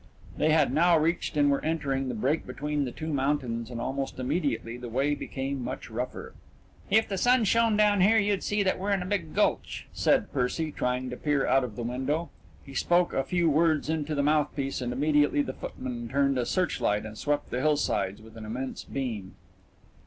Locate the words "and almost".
3.69-4.17